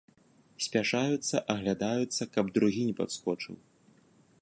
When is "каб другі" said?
2.37-2.81